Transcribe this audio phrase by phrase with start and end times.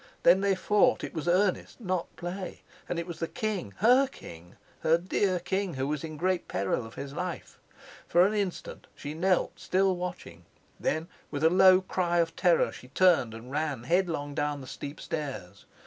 [0.23, 1.03] Then they fought.
[1.03, 2.63] It was earnest, not play.
[2.89, 6.83] And it was the king her king her dear king, who was in great peril
[6.87, 7.59] of his life.
[8.07, 10.45] For an instant she knelt, still watching.
[10.79, 14.99] Then with a low cry of terror she turned and ran headlong down the steep
[14.99, 15.65] stairs.